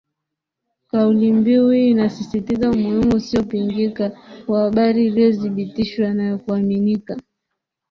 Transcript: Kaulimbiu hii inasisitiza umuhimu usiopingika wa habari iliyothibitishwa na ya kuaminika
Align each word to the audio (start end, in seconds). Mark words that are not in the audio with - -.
Kaulimbiu 0.87 1.71
hii 1.71 1.91
inasisitiza 1.91 2.69
umuhimu 2.69 3.15
usiopingika 3.15 4.11
wa 4.47 4.61
habari 4.63 5.07
iliyothibitishwa 5.07 6.13
na 6.13 6.23
ya 6.23 6.37
kuaminika 6.37 7.17